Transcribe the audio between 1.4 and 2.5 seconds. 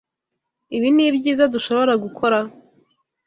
dushobora gukora?